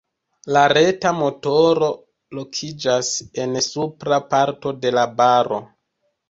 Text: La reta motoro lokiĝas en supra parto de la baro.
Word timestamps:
La 0.55 0.61
reta 0.71 1.09
motoro 1.17 1.89
lokiĝas 2.37 3.11
en 3.45 3.53
supra 3.67 4.19
parto 4.33 4.75
de 4.87 4.95
la 4.97 5.05
baro. 5.21 5.63